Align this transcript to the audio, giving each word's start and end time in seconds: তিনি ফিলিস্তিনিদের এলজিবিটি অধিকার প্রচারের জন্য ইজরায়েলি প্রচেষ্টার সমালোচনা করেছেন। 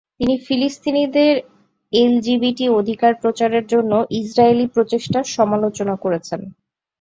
তিনি 0.19 0.35
ফিলিস্তিনিদের 0.45 1.33
এলজিবিটি 1.93 2.65
অধিকার 2.79 3.11
প্রচারের 3.21 3.65
জন্য 3.67 3.91
ইজরায়েলি 4.19 4.65
প্রচেষ্টার 4.75 5.23
সমালোচনা 5.35 5.95
করেছেন। 5.97 6.41